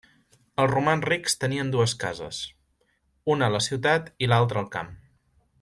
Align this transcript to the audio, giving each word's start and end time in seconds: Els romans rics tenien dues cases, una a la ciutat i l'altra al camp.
Els 0.61 0.71
romans 0.71 1.05
rics 1.09 1.35
tenien 1.43 1.69
dues 1.75 1.93
cases, 2.05 2.39
una 3.37 3.49
a 3.51 3.55
la 3.59 3.63
ciutat 3.69 4.13
i 4.27 4.31
l'altra 4.33 4.65
al 4.67 4.71
camp. 4.79 4.95